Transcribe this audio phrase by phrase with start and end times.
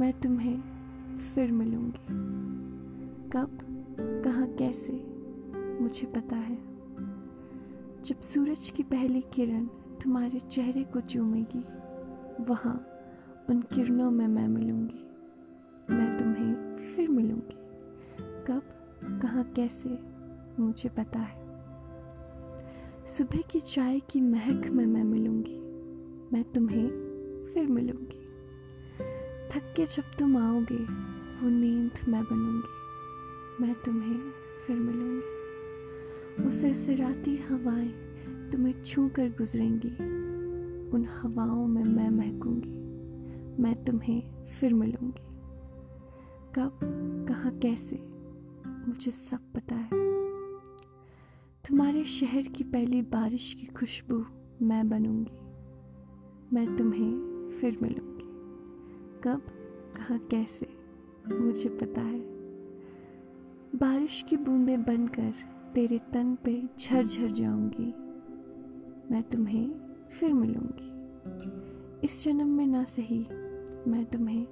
[0.00, 0.60] मैं तुम्हें
[1.16, 2.06] फिर मिलूँगी।
[3.30, 3.58] कब,
[4.24, 4.92] कहाँ, कैसे,
[5.80, 6.56] मुझे पता है।
[8.02, 9.66] जब सूरज की पहली किरण
[10.02, 11.64] तुम्हारे चेहरे को चूमेगी,
[12.44, 12.86] वहाँ
[13.50, 15.10] उन किरणों में मैं मिलूँगी।
[15.94, 17.56] मैं तुम्हें फिर मिलूँगी।
[18.46, 18.62] कब,
[19.22, 19.98] कहाँ, कैसे,
[20.62, 21.40] मुझे पता है।
[23.06, 25.58] सुबह की चाय की महक में मैं मिलूँगी।
[26.32, 26.88] मैं तुम्हें
[27.54, 28.19] फिर मिलूँगी।
[29.80, 30.78] के जब तुम आओगे,
[31.40, 34.32] वो नींद मैं बनूँगी, मैं तुम्हें
[34.66, 37.88] फिर मिलूँगी। वो सरसराती हवाएँ
[38.52, 39.88] तुम्हें छू कर गुजरेंगी,
[40.90, 42.74] उन हवाओं में मैं महकूँगी,
[43.62, 45.22] मैं तुम्हें फिर मिलूँगी।
[46.54, 46.80] कब,
[47.28, 47.96] कहाँ, कैसे,
[48.88, 49.90] मुझे सब पता है।
[51.68, 54.24] तुम्हारे शहर की पहली बारिश की खुशबू
[54.62, 55.38] मैं बनूँगी,
[56.56, 58.10] मैं तुम्हें फिर मिलूँगी।
[59.24, 59.42] कब
[60.00, 60.66] कहाँ, कैसे?
[61.34, 62.20] मुझे पता है।
[63.74, 65.32] बारिश की बूंदें बनकर
[65.74, 67.94] तेरे तन पे झर झर जाऊँगी।
[69.14, 69.70] मैं तुम्हें
[70.10, 70.90] फिर मिलूँगी।
[72.04, 73.26] इस जन्म में ना सही,
[73.90, 74.46] मैं तुम्हें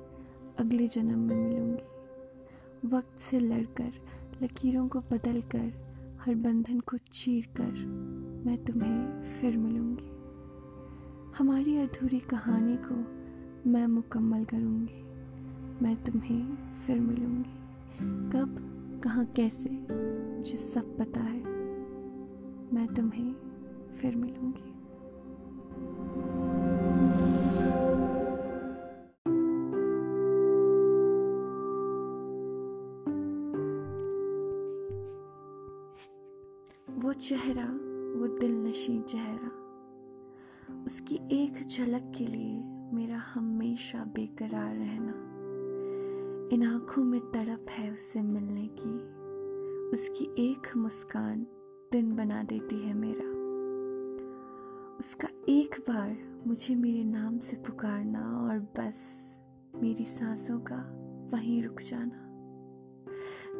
[0.59, 1.83] अगले जन्म में मिलूँगी।
[2.97, 3.93] वक्त से लड़कर,
[4.43, 5.73] लकीरों को बदल कर
[6.21, 7.73] हर बंधन को चीर कर
[8.47, 10.09] मैं तुम्हें फिर मिलूँगी।
[11.39, 12.95] हमारी अधूरी कहानी को
[13.71, 15.08] मैं मुकम्मल करूँगी।
[15.83, 17.51] मैं तुम्हें फिर मिलूँगी।
[18.31, 18.57] कब,
[19.05, 19.71] कहाँ, कैसे,
[20.37, 21.43] मुझे सब पता है।
[22.75, 23.35] मैं तुम्हें
[23.89, 24.65] फिर मिलूँगी।
[37.01, 37.67] वो चेहरा,
[38.21, 39.51] वो दिल नशी चेहरा,
[40.87, 42.63] उसकी एक झलक के लिए
[42.97, 45.38] मेरा हमेशा बेकरार रहना।
[46.53, 48.99] इन आँखों में तड़प है उससे मिलने की।
[49.89, 51.47] उसकी एक मुस्कान
[51.93, 53.39] दिन बना देती है मेरा।
[54.99, 59.29] उसका एक बार मुझे मेरे नाम से पुकारना और बस
[59.75, 60.95] मेरी सांसों का
[61.33, 62.25] वहीं रुक जाना।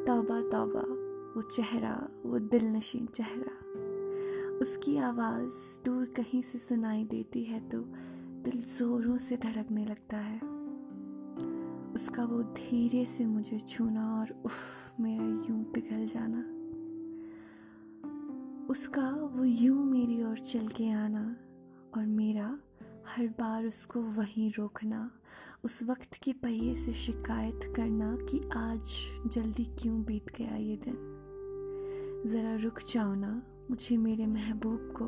[0.05, 0.81] तौबा तौबा,
[1.35, 3.69] वो चेहरा, वो दिल नशीन चेहरा।
[4.59, 7.79] उसकी आवाज़ दूर कहीं से सुनाई देती है तो
[8.43, 10.58] दिल जोरों से धड़कने लगता है।
[11.99, 14.55] उसका वो धीरे से मुझे छूना और उफ,
[15.01, 16.39] मेरा यूँ पिघल जाना।
[18.71, 21.37] उसका वो यूँ मेरी ओर चल के आना
[21.97, 22.59] और मेरा
[23.09, 25.11] हर बार उसको वहीं रोकना,
[25.65, 28.83] उस वक्त के पहिए से शिकायत करना कि आज
[29.27, 30.97] जल्दी क्यों बीत गया ये दिन।
[32.27, 35.07] ज़रा रुक जाओ ना, मुझे मेरे महबूब को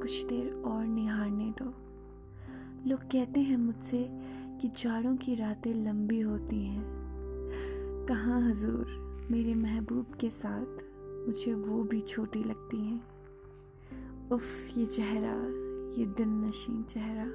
[0.00, 1.74] कुछ देर और निहारने दो।
[2.86, 3.98] लोग कहते हैं मुझसे
[4.62, 6.84] कि जाड़ों की रातें लंबी होती हैं।
[8.08, 8.86] कहाँ हजूर,
[9.30, 10.84] मेरे महबूब के साथ
[11.26, 13.04] मुझे वो भी छोटी लगती हैं।
[14.30, 14.42] उफ,
[14.76, 15.34] ये चेहरा,
[16.00, 17.26] ये दिल नशीन चेहरा।